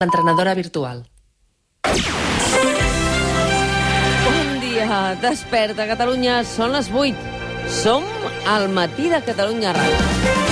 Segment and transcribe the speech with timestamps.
[0.00, 1.00] Entrenadora virtual.
[4.26, 7.18] Bon dia, desperta Catalunya, són les 8.
[7.80, 8.06] Som
[8.46, 10.47] al matí de Catalunya Ràdio.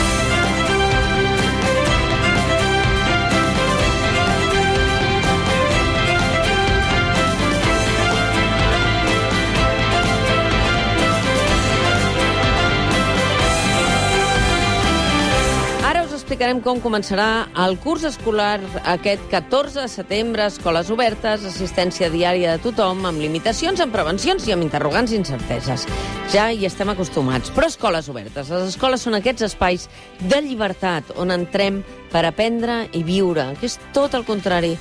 [16.37, 18.59] Explicarem com començarà el curs escolar
[18.93, 24.53] aquest 14 de setembre, escoles obertes, assistència diària de tothom, amb limitacions, amb prevencions i
[24.53, 25.87] amb interrogants i incerteses.
[26.35, 27.49] Ja hi estem acostumats.
[27.57, 28.53] Però escoles obertes.
[28.53, 29.89] Les escoles són aquests espais
[30.21, 31.81] de llibertat on entrem
[32.13, 34.75] per aprendre i viure, que és tot el contrari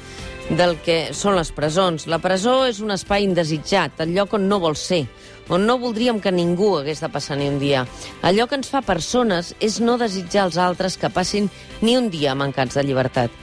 [0.49, 2.03] del que són les presons.
[2.11, 5.05] La presó és un espai indesitjat, el lloc on no vols ser,
[5.49, 7.85] on no voldríem que ningú hagués de passar ni un dia.
[8.21, 11.49] Allò que ens fa persones és no desitjar als altres que passin
[11.81, 13.33] ni un dia mancats de llibertat.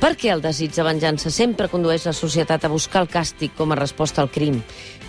[0.00, 3.72] Per què el desig de venjança sempre condueix la societat a buscar el càstig com
[3.72, 4.60] a resposta al crim?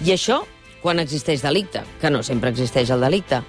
[0.06, 0.44] I això
[0.82, 3.42] quan existeix delicte, que no sempre existeix el delicte.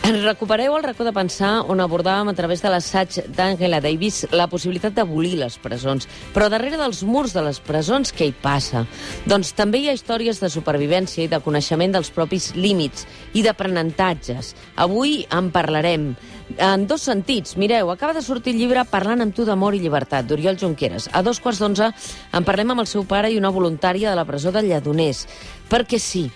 [0.00, 4.94] Recupereu el racó de pensar on abordàvem a través de l'assaig d'Angela Davis la possibilitat
[4.96, 6.08] d'abolir les presons.
[6.32, 8.86] Però darrere dels murs de les presons, què hi passa?
[9.28, 13.06] Doncs també hi ha històries de supervivència i de coneixement dels propis límits
[13.36, 14.54] i d'aprenentatges.
[14.80, 16.14] Avui en parlarem
[16.56, 17.56] en dos sentits.
[17.60, 21.10] Mireu, acaba de sortir el llibre Parlant amb tu d'amor i llibertat, d'Oriol Junqueras.
[21.12, 21.92] A dos quarts d'onze
[22.32, 25.26] en parlem amb el seu pare i una voluntària de la presó de Lledoners.
[25.70, 26.30] Perquè sí,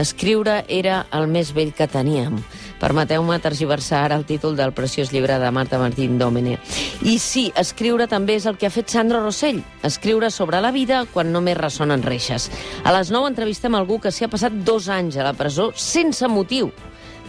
[0.00, 2.40] escriure era el més vell que teníem.
[2.82, 6.56] Permeteu-me tergiversar ara el títol del preciós llibre de Marta Martín Domene.
[7.06, 11.04] I sí, escriure també és el que ha fet Sandro Rossell, escriure sobre la vida
[11.12, 12.48] quan només ressonen reixes.
[12.82, 16.26] A les 9 entrevistem algú que s'hi ha passat dos anys a la presó sense
[16.26, 16.72] motiu.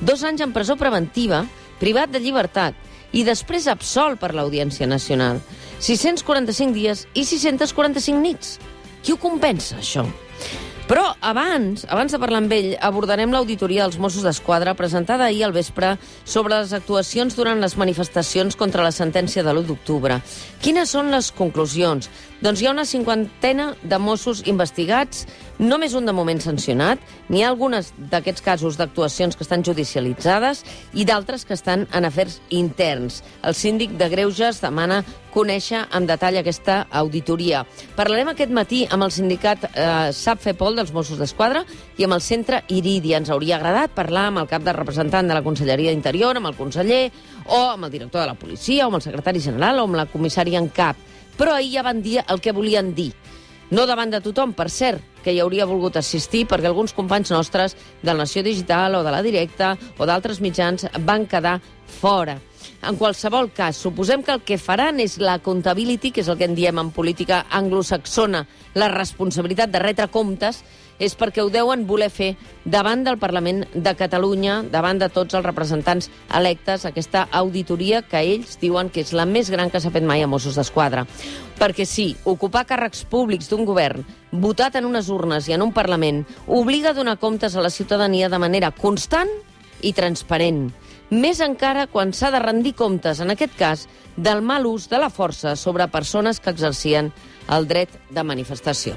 [0.02, 1.44] Dos anys en presó preventiva,
[1.78, 2.74] privat de llibertat,
[3.14, 5.38] i després absolt per l'Audiència Nacional.
[5.78, 8.58] 645 dies i 645 nits.
[9.06, 10.08] Qui ho compensa, això?
[10.94, 15.56] Però abans, abans de parlar amb ell, abordarem l'auditoria dels Mossos d'Esquadra presentada ahir al
[15.56, 20.20] vespre sobre les actuacions durant les manifestacions contra la sentència de l'1 d'octubre.
[20.62, 22.12] Quines són les conclusions?
[22.46, 25.26] Doncs hi ha una cinquantena de Mossos investigats,
[25.60, 31.06] només un de moment sancionat, n'hi ha algunes d'aquests casos d'actuacions que estan judicialitzades i
[31.06, 33.22] d'altres que estan en afers interns.
[33.44, 35.04] El síndic de Greuges demana
[35.34, 37.64] conèixer en detall aquesta auditoria.
[37.98, 41.64] Parlarem aquest matí amb el sindicat eh, SAP FEPOL dels Mossos d'Esquadra
[41.98, 43.18] i amb el centre Iridia.
[43.22, 46.58] Ens hauria agradat parlar amb el cap de representant de la Conselleria d'Interior, amb el
[46.60, 47.08] conseller,
[47.50, 50.10] o amb el director de la policia, o amb el secretari general, o amb la
[50.10, 50.98] comissària en cap.
[51.38, 53.12] Però ahir ja van dir el que volien dir.
[53.74, 57.78] No davant de tothom, per cert, que hi hauria volgut assistir perquè alguns companys nostres
[58.04, 61.60] del Nació Digital o de la Directa o d'altres mitjans van quedar
[62.02, 62.38] fora.
[62.84, 66.50] En qualsevol cas, suposem que el que faran és la accountability, que és el que
[66.50, 68.42] en diem en política anglosaxona,
[68.76, 70.60] la responsabilitat de retre comptes,
[71.00, 72.34] és perquè ho deuen voler fer
[72.66, 78.60] davant del Parlament de Catalunya, davant de tots els representants electes, aquesta auditoria que ells
[78.60, 81.06] diuen que és la més gran que s'ha fet mai a Mossos d'Esquadra.
[81.60, 84.04] Perquè sí, ocupar càrrecs públics d'un govern,
[84.44, 88.28] votat en unes urnes i en un Parlament, obliga a donar comptes a la ciutadania
[88.28, 89.32] de manera constant
[89.82, 90.68] i transparent.
[91.10, 95.10] Més encara quan s'ha de rendir comptes, en aquest cas, del mal ús de la
[95.10, 97.12] força sobre persones que exercien
[97.50, 98.96] el dret de manifestació.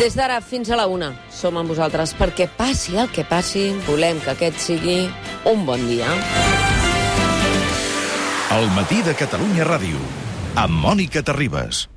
[0.00, 4.16] Des d'ara fins a la una som amb vosaltres perquè passi el que passi, volem
[4.24, 5.02] que aquest sigui
[5.50, 6.08] un bon dia.
[8.56, 10.00] El matí de Catalunya Ràdio,
[10.56, 11.89] amb Mònica Terribas.